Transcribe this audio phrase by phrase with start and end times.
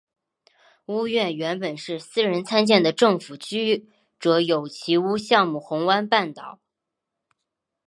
[0.87, 3.87] 屋苑原本是私人参建的政府居
[4.19, 6.59] 者有其屋项目红湾半岛。